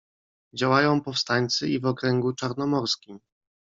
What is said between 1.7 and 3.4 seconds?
w okręgu Czarnomorskim."